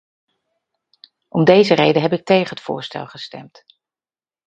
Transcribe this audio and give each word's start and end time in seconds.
Om 1.27 1.43
deze 1.43 1.73
reden 1.73 2.01
heb 2.01 2.11
ik 2.11 2.25
tegen 2.25 2.49
het 2.49 2.61
voorstel 2.63 3.07
gestemd. 3.07 3.63